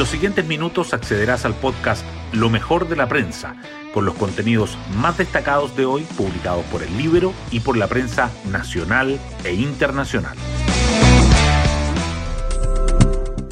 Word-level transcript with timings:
los 0.00 0.08
siguientes 0.08 0.46
minutos 0.46 0.94
accederás 0.94 1.44
al 1.44 1.52
podcast 1.52 2.02
Lo 2.32 2.48
mejor 2.48 2.88
de 2.88 2.96
la 2.96 3.06
prensa, 3.06 3.56
con 3.92 4.06
los 4.06 4.14
contenidos 4.14 4.78
más 4.96 5.18
destacados 5.18 5.76
de 5.76 5.84
hoy 5.84 6.04
publicados 6.16 6.64
por 6.72 6.82
el 6.82 6.96
libro 6.96 7.34
y 7.50 7.60
por 7.60 7.76
la 7.76 7.86
prensa 7.86 8.30
nacional 8.50 9.20
e 9.44 9.52
internacional. 9.52 10.38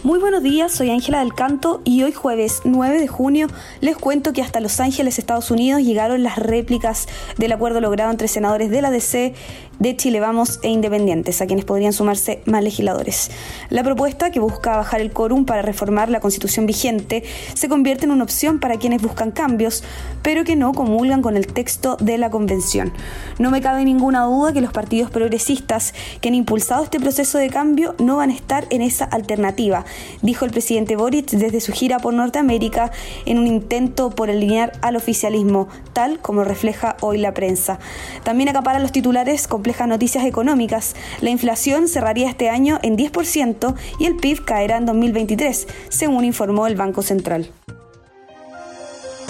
Muy 0.09 0.21
buenos 0.21 0.43
días, 0.43 0.73
soy 0.73 0.89
Ángela 0.89 1.19
del 1.19 1.35
Canto 1.35 1.83
y 1.85 2.03
hoy 2.03 2.13
jueves 2.13 2.63
9 2.65 2.99
de 2.99 3.09
junio 3.09 3.49
les 3.83 3.99
cuento 3.99 4.33
que 4.33 4.41
hasta 4.41 4.59
Los 4.59 4.81
Ángeles, 4.81 5.19
Estados 5.19 5.51
Unidos, 5.51 5.83
llegaron 5.83 6.23
las 6.23 6.39
réplicas 6.39 7.09
del 7.37 7.53
acuerdo 7.53 7.83
logrado 7.83 8.11
entre 8.11 8.27
senadores 8.27 8.71
de 8.71 8.81
la 8.81 8.91
DC, 8.91 9.35
de 9.79 9.97
Chile 9.97 10.21
Vamos 10.21 10.61
e 10.63 10.69
Independientes, 10.69 11.41
a 11.41 11.47
quienes 11.47 11.65
podrían 11.65 11.93
sumarse 11.93 12.43
más 12.47 12.63
legisladores. 12.63 13.31
La 13.71 13.83
propuesta, 13.83 14.31
que 14.31 14.41
busca 14.41 14.77
bajar 14.77 15.01
el 15.01 15.13
quórum 15.13 15.45
para 15.45 15.63
reformar 15.63 16.09
la 16.09 16.21
constitución 16.21 16.67
vigente, 16.67 17.23
se 17.55 17.69
convierte 17.69 18.05
en 18.05 18.11
una 18.11 18.25
opción 18.25 18.61
para 18.61 18.77
quienes 18.77 19.03
buscan 19.03 19.31
cambios, 19.31 19.85
pero 20.23 20.45
que 20.45 20.57
no 20.57 20.73
comulgan 20.73 21.23
con 21.23 21.37
el 21.37 21.47
texto 21.47 21.97
de 22.01 22.19
la 22.19 22.31
convención. 22.31 22.93
No 23.39 23.51
me 23.51 23.61
cabe 23.61 23.85
ninguna 23.85 24.25
duda 24.25 24.53
que 24.53 24.61
los 24.61 24.73
partidos 24.73 25.11
progresistas 25.11 25.95
que 26.21 26.29
han 26.29 26.35
impulsado 26.35 26.85
este 26.85 27.01
proceso 27.01 27.39
de 27.39 27.51
cambio 27.51 27.95
no 27.99 28.17
van 28.17 28.31
a 28.31 28.35
estar 28.35 28.67
en 28.71 28.83
esa 28.83 29.05
alternativa, 29.05 29.85
dijo 30.23 30.45
el 30.45 30.51
presidente 30.51 30.97
Boric 30.97 31.31
desde 31.31 31.61
su 31.61 31.73
gira 31.73 31.99
por 31.99 32.15
Norteamérica 32.15 32.91
en 33.27 33.39
un 33.39 33.47
intento 33.47 34.11
por 34.11 34.31
alinear 34.31 34.73
al 34.83 34.97
oficialismo, 34.97 35.69
tal 35.93 36.19
como 36.21 36.45
refleja 36.45 36.97
hoy 37.01 37.19
la 37.19 37.35
prensa. 37.35 37.79
También 38.25 38.49
acapara 38.49 38.79
los 38.79 38.93
titulares 38.93 39.47
complejas 39.69 39.89
noticias 39.89 40.25
económicas. 40.25 40.97
La 41.21 41.29
inflación 41.29 41.89
cerraría 41.89 42.31
este 42.31 42.49
año 42.49 42.79
en 42.83 42.97
10% 42.97 43.75
y 43.99 44.07
el 44.07 44.17
PIB 44.17 44.45
caerá 44.45 44.79
en 44.79 44.87
2023, 44.87 45.69
según 45.91 46.25
informó 46.25 46.67
el 46.67 46.75
Banco 46.75 47.03
Central. 47.03 47.51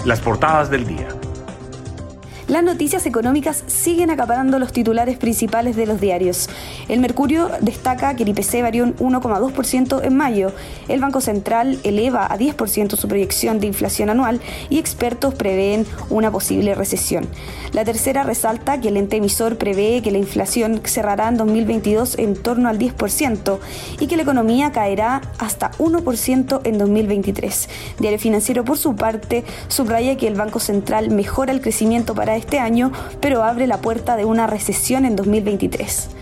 Las 0.05 0.20
portadas 0.20 0.70
del 0.70 0.86
día. 0.86 1.08
Las 2.48 2.62
noticias 2.62 3.04
económicas 3.04 3.62
siguen 3.66 4.08
acaparando 4.08 4.58
los 4.58 4.72
titulares 4.72 5.18
principales 5.18 5.77
de 5.77 5.84
los 5.84 6.00
diarios. 6.00 6.48
El 6.88 6.98
Mercurio 6.98 7.50
destaca 7.60 8.16
que 8.16 8.22
el 8.22 8.30
IPC 8.30 8.62
varió 8.62 8.84
un 8.84 8.94
1,2% 8.96 10.02
en 10.02 10.16
mayo. 10.16 10.52
El 10.88 10.98
Banco 10.98 11.20
Central 11.20 11.78
eleva 11.84 12.24
a 12.24 12.38
10% 12.38 12.96
su 12.96 13.06
proyección 13.06 13.60
de 13.60 13.66
inflación 13.66 14.08
anual 14.08 14.40
y 14.70 14.78
expertos 14.78 15.34
prevén 15.34 15.84
una 16.08 16.30
posible 16.30 16.74
recesión. 16.74 17.28
La 17.74 17.84
tercera 17.84 18.22
resalta 18.22 18.80
que 18.80 18.88
el 18.88 18.96
ente 18.96 19.18
emisor 19.18 19.58
prevé 19.58 20.00
que 20.00 20.10
la 20.10 20.16
inflación 20.16 20.80
cerrará 20.84 21.28
en 21.28 21.36
2022 21.36 22.18
en 22.18 22.34
torno 22.34 22.70
al 22.70 22.78
10% 22.78 23.58
y 24.00 24.06
que 24.06 24.16
la 24.16 24.22
economía 24.22 24.72
caerá 24.72 25.20
hasta 25.36 25.72
1% 25.72 26.60
en 26.64 26.78
2023. 26.78 27.68
Diario 27.98 28.18
Financiero, 28.18 28.64
por 28.64 28.78
su 28.78 28.96
parte, 28.96 29.44
subraya 29.68 30.16
que 30.16 30.27
el 30.27 30.34
Banco 30.34 30.60
Central 30.60 31.10
mejora 31.10 31.52
el 31.52 31.60
crecimiento 31.60 32.14
para 32.14 32.38
este 32.39 32.58
año, 32.58 32.92
pero 33.20 33.42
abre 33.42 33.67
la 33.67 33.78
puerta 33.78 34.17
de 34.17 34.25
una 34.25 34.47
recesión 34.47 35.05
en 35.05 35.17
2023. 35.17 36.17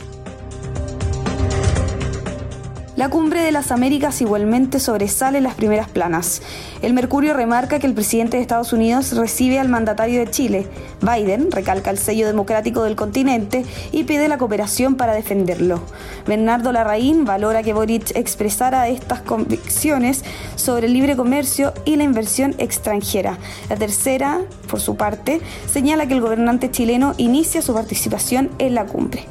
La 2.97 3.11
cumbre 3.11 3.43
de 3.43 3.53
las 3.53 3.73
Américas 3.73 4.23
igualmente 4.23 4.81
sobresale 4.81 5.37
en 5.37 5.45
las 5.45 5.55
primeras 5.55 5.87
planas. 5.87 6.41
El 6.81 6.95
Mercurio 6.95 7.35
remarca 7.35 7.79
que 7.79 7.87
el 7.87 7.93
presidente 7.93 8.39
de 8.39 8.43
Estados 8.43 8.73
Unidos 8.73 9.13
recibe 9.15 9.61
al 9.61 9.69
mandatario 9.69 10.19
de 10.19 10.31
Chile. 10.31 10.67
Biden 11.03 11.51
recalca 11.51 11.91
el 11.91 11.99
sello 11.99 12.27
democrático 12.27 12.85
del 12.85 12.97
continente 12.97 13.67
y 13.93 14.05
pide 14.05 14.29
la 14.29 14.39
cooperación 14.39 14.95
para 14.95 15.13
defenderlo. 15.13 15.83
Bernardo 16.27 16.73
Larraín 16.73 17.27
valora 17.27 17.63
que 17.63 17.75
Boric 17.75 18.17
expresara 18.17 18.89
estas 18.89 19.21
convicciones 19.21 20.25
sobre 20.55 20.87
el 20.87 20.95
libre 20.95 21.17
comercio 21.17 21.75
y 21.85 21.97
la 21.97 22.05
inversión 22.05 22.55
extranjera. 22.57 23.37
La 23.69 23.77
tercera, 23.77 24.41
por 24.71 24.81
su 24.81 24.97
parte, 24.97 25.43
señala 25.71 26.07
que 26.07 26.15
el 26.15 26.23
gobernante 26.23 26.71
chileno 26.71 27.13
inicia 27.19 27.61
su 27.61 27.75
participación 27.75 28.49
en 28.59 28.75
la 28.75 28.87
cumbre. 28.87 29.27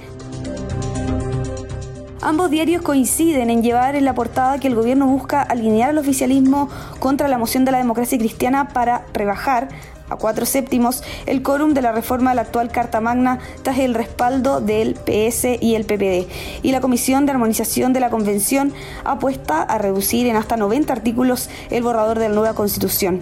Ambos 2.25 2.50
diarios 2.50 2.81
coinciden 2.81 3.52
en 3.52 3.62
llevar 3.62 3.96
en 3.96 4.03
la 4.03 4.16
portada 4.16 4.58
que 4.58 4.68
el 4.68 4.74
gobierno 4.74 5.06
busca 5.06 5.44
alinear 5.44 5.91
al 5.91 6.00
oficialismo 6.00 6.69
contra 6.97 7.28
la 7.28 7.38
moción 7.38 7.66
de 7.66 7.72
la 7.72 7.78
democracia 7.78 8.18
cristiana 8.18 8.69
para 8.69 9.06
rebajar 9.13 9.69
a 10.09 10.16
cuatro 10.16 10.47
séptimos 10.47 11.03
el 11.28 11.44
quórum 11.44 11.75
de 11.75 11.84
la 11.84 11.91
reforma 11.91 12.31
de 12.31 12.38
la 12.38 12.41
actual 12.41 12.72
Carta 12.72 13.00
Magna 13.00 13.38
tras 13.62 13.78
el 13.78 13.94
respaldo 13.94 14.59
del 14.59 14.96
PS 14.96 15.62
y 15.62 15.75
el 15.75 15.85
PPD. 15.85 16.28
Y 16.64 16.72
la 16.72 16.81
Comisión 16.81 17.28
de 17.28 17.34
Armonización 17.34 17.94
de 17.94 18.00
la 18.00 18.09
Convención 18.09 18.74
apuesta 19.03 19.62
a 19.62 19.78
reducir 19.78 20.25
en 20.25 20.35
hasta 20.35 20.58
90 20.58 20.91
artículos 20.91 21.52
el 21.69 21.84
borrador 21.84 22.18
de 22.18 22.30
la 22.30 22.34
nueva 22.34 22.56
Constitución. 22.56 23.22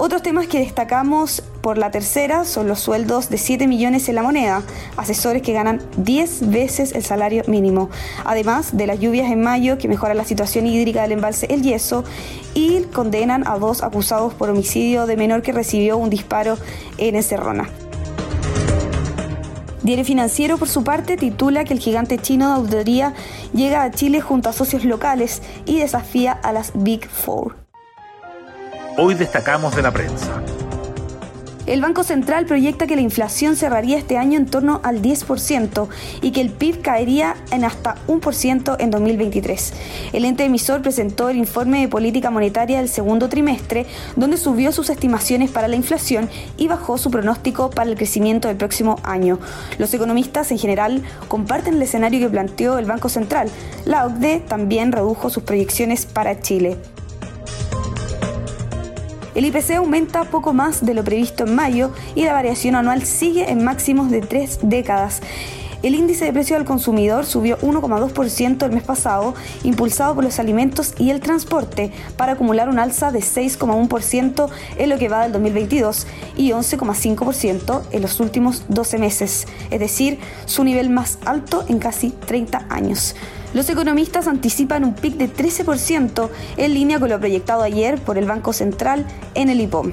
Otros 0.00 0.22
temas 0.22 0.46
que 0.46 0.60
destacamos 0.60 1.42
por 1.60 1.76
la 1.76 1.90
tercera 1.90 2.44
son 2.44 2.68
los 2.68 2.78
sueldos 2.78 3.30
de 3.30 3.36
7 3.36 3.66
millones 3.66 4.08
en 4.08 4.14
la 4.14 4.22
moneda, 4.22 4.62
asesores 4.96 5.42
que 5.42 5.52
ganan 5.52 5.82
10 5.96 6.50
veces 6.50 6.92
el 6.92 7.02
salario 7.02 7.42
mínimo, 7.48 7.90
además 8.24 8.76
de 8.76 8.86
las 8.86 9.00
lluvias 9.00 9.28
en 9.28 9.42
mayo 9.42 9.76
que 9.76 9.88
mejoran 9.88 10.16
la 10.16 10.24
situación 10.24 10.68
hídrica 10.68 11.02
del 11.02 11.12
embalse 11.12 11.48
El 11.50 11.62
Yeso 11.62 12.04
y 12.54 12.82
condenan 12.82 13.44
a 13.48 13.58
dos 13.58 13.82
acusados 13.82 14.34
por 14.34 14.50
homicidio 14.50 15.06
de 15.06 15.16
menor 15.16 15.42
que 15.42 15.50
recibió 15.50 15.96
un 15.96 16.10
disparo 16.10 16.56
en 16.96 17.16
Encerrona. 17.16 17.68
Diario 19.82 20.04
Financiero, 20.04 20.58
por 20.58 20.68
su 20.68 20.84
parte, 20.84 21.16
titula 21.16 21.64
que 21.64 21.74
el 21.74 21.80
gigante 21.80 22.18
chino 22.18 22.46
de 22.46 22.54
auditoría 22.54 23.14
llega 23.52 23.82
a 23.82 23.90
Chile 23.90 24.20
junto 24.20 24.48
a 24.48 24.52
socios 24.52 24.84
locales 24.84 25.42
y 25.66 25.80
desafía 25.80 26.30
a 26.30 26.52
las 26.52 26.70
Big 26.76 27.08
Four 27.08 27.67
hoy 28.98 29.14
destacamos 29.14 29.74
de 29.76 29.82
la 29.82 29.92
prensa. 29.92 30.42
El 31.66 31.82
Banco 31.82 32.02
Central 32.02 32.46
proyecta 32.46 32.86
que 32.86 32.96
la 32.96 33.02
inflación 33.02 33.54
cerraría 33.54 33.98
este 33.98 34.16
año 34.16 34.38
en 34.38 34.46
torno 34.46 34.80
al 34.82 35.02
10% 35.02 35.86
y 36.22 36.32
que 36.32 36.40
el 36.40 36.50
PIB 36.50 36.80
caería 36.80 37.36
en 37.52 37.62
hasta 37.62 37.96
1% 38.08 38.76
en 38.80 38.90
2023. 38.90 39.74
El 40.14 40.24
ente 40.24 40.44
emisor 40.44 40.80
presentó 40.80 41.28
el 41.28 41.36
informe 41.36 41.82
de 41.82 41.88
política 41.88 42.30
monetaria 42.30 42.78
del 42.78 42.88
segundo 42.88 43.28
trimestre, 43.28 43.86
donde 44.16 44.38
subió 44.38 44.72
sus 44.72 44.88
estimaciones 44.88 45.50
para 45.50 45.68
la 45.68 45.76
inflación 45.76 46.30
y 46.56 46.68
bajó 46.68 46.96
su 46.96 47.10
pronóstico 47.10 47.70
para 47.70 47.90
el 47.90 47.96
crecimiento 47.96 48.48
del 48.48 48.56
próximo 48.56 48.98
año. 49.04 49.38
Los 49.76 49.92
economistas 49.92 50.50
en 50.50 50.58
general 50.58 51.02
comparten 51.28 51.74
el 51.74 51.82
escenario 51.82 52.18
que 52.18 52.32
planteó 52.32 52.78
el 52.78 52.86
Banco 52.86 53.10
Central. 53.10 53.50
La 53.84 54.06
OCDE 54.06 54.40
también 54.40 54.90
redujo 54.90 55.28
sus 55.28 55.42
proyecciones 55.42 56.06
para 56.06 56.40
Chile. 56.40 56.78
El 59.38 59.44
IPC 59.44 59.76
aumenta 59.76 60.24
poco 60.24 60.52
más 60.52 60.84
de 60.84 60.94
lo 60.94 61.04
previsto 61.04 61.44
en 61.44 61.54
mayo 61.54 61.92
y 62.16 62.24
la 62.24 62.32
variación 62.32 62.74
anual 62.74 63.04
sigue 63.04 63.48
en 63.52 63.62
máximos 63.62 64.10
de 64.10 64.20
tres 64.20 64.58
décadas. 64.64 65.22
El 65.80 65.94
índice 65.94 66.24
de 66.24 66.32
precio 66.32 66.56
al 66.56 66.64
consumidor 66.64 67.24
subió 67.24 67.56
1,2% 67.58 68.64
el 68.64 68.72
mes 68.72 68.82
pasado, 68.82 69.34
impulsado 69.62 70.16
por 70.16 70.24
los 70.24 70.40
alimentos 70.40 70.92
y 70.98 71.10
el 71.10 71.20
transporte, 71.20 71.92
para 72.16 72.32
acumular 72.32 72.68
un 72.68 72.80
alza 72.80 73.12
de 73.12 73.20
6,1% 73.20 74.48
en 74.76 74.90
lo 74.90 74.98
que 74.98 75.08
va 75.08 75.22
del 75.22 75.32
2022 75.32 76.08
y 76.36 76.50
11,5% 76.50 77.82
en 77.92 78.02
los 78.02 78.18
últimos 78.18 78.64
12 78.68 78.98
meses, 78.98 79.46
es 79.70 79.78
decir, 79.78 80.18
su 80.46 80.64
nivel 80.64 80.90
más 80.90 81.18
alto 81.24 81.64
en 81.68 81.78
casi 81.78 82.10
30 82.10 82.66
años. 82.70 83.14
Los 83.54 83.70
economistas 83.70 84.26
anticipan 84.26 84.84
un 84.84 84.94
pic 84.94 85.14
de 85.14 85.32
13% 85.32 86.28
en 86.56 86.74
línea 86.74 86.98
con 86.98 87.08
lo 87.08 87.20
proyectado 87.20 87.62
ayer 87.62 88.00
por 88.00 88.18
el 88.18 88.26
Banco 88.26 88.52
Central 88.52 89.06
en 89.34 89.48
el 89.48 89.60
IPOM. 89.60 89.92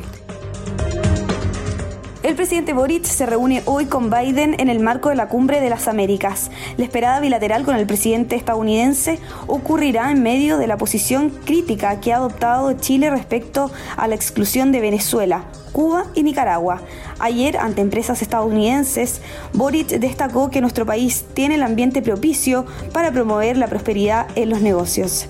El 2.25 2.33
presidente 2.33 2.73
Boric 2.73 3.03
se 3.03 3.27
reúne 3.27 3.61
hoy 3.65 3.85
con 3.85 4.09
Biden 4.09 4.59
en 4.59 4.67
el 4.67 4.79
marco 4.79 5.09
de 5.09 5.15
la 5.15 5.27
Cumbre 5.27 5.61
de 5.61 5.69
las 5.69 5.87
Américas. 5.87 6.49
La 6.75 6.83
esperada 6.83 7.19
bilateral 7.19 7.63
con 7.63 7.75
el 7.75 7.85
presidente 7.85 8.35
estadounidense 8.35 9.19
ocurrirá 9.45 10.09
en 10.09 10.23
medio 10.23 10.57
de 10.57 10.65
la 10.65 10.75
posición 10.75 11.29
crítica 11.29 11.99
que 11.99 12.13
ha 12.13 12.15
adoptado 12.15 12.73
Chile 12.73 13.11
respecto 13.11 13.69
a 13.95 14.07
la 14.07 14.15
exclusión 14.15 14.71
de 14.71 14.79
Venezuela, 14.79 15.43
Cuba 15.71 16.07
y 16.15 16.23
Nicaragua. 16.23 16.81
Ayer, 17.19 17.57
ante 17.57 17.81
empresas 17.81 18.23
estadounidenses, 18.23 19.21
Boric 19.53 19.89
destacó 19.89 20.49
que 20.49 20.61
nuestro 20.61 20.83
país 20.83 21.25
tiene 21.35 21.53
el 21.55 21.61
ambiente 21.61 22.01
propicio 22.01 22.65
para 22.91 23.11
promover 23.11 23.55
la 23.55 23.67
prosperidad 23.67 24.25
en 24.33 24.49
los 24.49 24.61
negocios. 24.61 25.27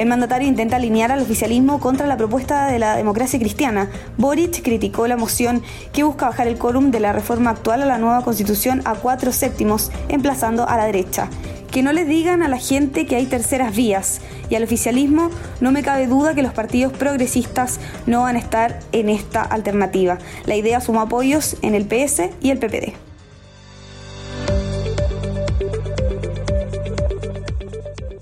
El 0.00 0.08
mandatario 0.08 0.48
intenta 0.48 0.76
alinear 0.76 1.12
al 1.12 1.20
oficialismo 1.20 1.78
contra 1.78 2.06
la 2.06 2.16
propuesta 2.16 2.68
de 2.68 2.78
la 2.78 2.96
democracia 2.96 3.38
cristiana. 3.38 3.90
Boric 4.16 4.62
criticó 4.62 5.06
la 5.06 5.18
moción 5.18 5.62
que 5.92 6.04
busca 6.04 6.24
bajar 6.24 6.48
el 6.48 6.56
quórum 6.56 6.90
de 6.90 7.00
la 7.00 7.12
reforma 7.12 7.50
actual 7.50 7.82
a 7.82 7.84
la 7.84 7.98
nueva 7.98 8.24
constitución 8.24 8.80
a 8.86 8.94
cuatro 8.94 9.30
séptimos, 9.30 9.92
emplazando 10.08 10.66
a 10.66 10.78
la 10.78 10.86
derecha. 10.86 11.28
Que 11.70 11.82
no 11.82 11.92
les 11.92 12.08
digan 12.08 12.42
a 12.42 12.48
la 12.48 12.56
gente 12.56 13.04
que 13.04 13.16
hay 13.16 13.26
terceras 13.26 13.76
vías 13.76 14.22
y 14.48 14.54
al 14.54 14.64
oficialismo 14.64 15.28
no 15.60 15.70
me 15.70 15.82
cabe 15.82 16.06
duda 16.06 16.34
que 16.34 16.42
los 16.42 16.54
partidos 16.54 16.94
progresistas 16.94 17.78
no 18.06 18.22
van 18.22 18.36
a 18.36 18.38
estar 18.38 18.80
en 18.92 19.10
esta 19.10 19.42
alternativa. 19.42 20.16
La 20.46 20.56
idea 20.56 20.80
suma 20.80 21.02
apoyos 21.02 21.58
en 21.60 21.74
el 21.74 21.84
PS 21.84 22.30
y 22.40 22.48
el 22.48 22.58
PPD. 22.58 23.09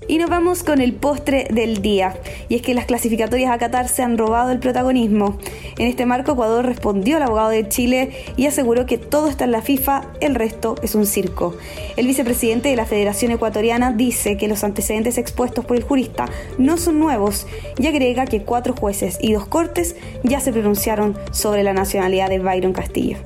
Y 0.09 0.17
nos 0.17 0.27
vamos 0.27 0.63
con 0.63 0.81
el 0.81 0.93
postre 0.93 1.47
del 1.51 1.83
día. 1.83 2.15
Y 2.49 2.55
es 2.55 2.63
que 2.63 2.73
las 2.73 2.85
clasificatorias 2.85 3.51
a 3.51 3.59
Qatar 3.59 3.87
se 3.87 4.01
han 4.01 4.17
robado 4.17 4.49
el 4.49 4.57
protagonismo. 4.57 5.37
En 5.77 5.85
este 5.85 6.07
marco, 6.07 6.31
Ecuador 6.31 6.65
respondió 6.65 7.17
al 7.17 7.23
abogado 7.23 7.49
de 7.49 7.69
Chile 7.69 8.09
y 8.35 8.47
aseguró 8.47 8.87
que 8.87 8.97
todo 8.97 9.27
está 9.27 9.43
en 9.43 9.51
la 9.51 9.61
FIFA, 9.61 10.01
el 10.19 10.33
resto 10.33 10.73
es 10.81 10.95
un 10.95 11.05
circo. 11.05 11.55
El 11.95 12.07
vicepresidente 12.07 12.69
de 12.69 12.75
la 12.75 12.87
Federación 12.87 13.31
Ecuatoriana 13.33 13.91
dice 13.91 14.35
que 14.35 14.47
los 14.47 14.63
antecedentes 14.63 15.19
expuestos 15.19 15.63
por 15.63 15.77
el 15.77 15.83
jurista 15.83 16.25
no 16.57 16.77
son 16.77 16.97
nuevos 16.97 17.45
y 17.77 17.85
agrega 17.85 18.25
que 18.25 18.41
cuatro 18.41 18.73
jueces 18.73 19.19
y 19.21 19.33
dos 19.33 19.45
cortes 19.45 19.95
ya 20.23 20.39
se 20.39 20.51
pronunciaron 20.51 21.19
sobre 21.31 21.61
la 21.61 21.73
nacionalidad 21.73 22.29
de 22.29 22.39
Byron 22.39 22.73
Castillo. 22.73 23.17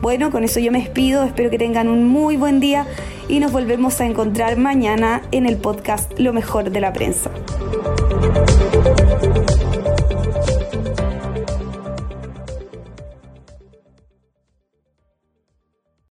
Bueno, 0.00 0.30
con 0.30 0.44
eso 0.44 0.60
yo 0.60 0.72
me 0.72 0.78
despido, 0.80 1.24
espero 1.24 1.50
que 1.50 1.58
tengan 1.58 1.86
un 1.86 2.06
muy 2.06 2.38
buen 2.38 2.58
día 2.58 2.86
y 3.28 3.38
nos 3.38 3.52
volvemos 3.52 4.00
a 4.00 4.06
encontrar 4.06 4.56
mañana 4.56 5.20
en 5.30 5.44
el 5.44 5.58
podcast 5.58 6.18
Lo 6.18 6.32
mejor 6.32 6.70
de 6.70 6.80
la 6.80 6.92
prensa. 6.94 7.30